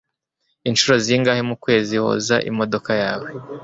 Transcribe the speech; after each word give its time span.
Inshuro 0.69 0.95
zingahe 1.05 1.41
mukwezi 1.49 1.95
woza 2.03 2.35
imodoka 2.49 2.91
yawe? 3.03 3.29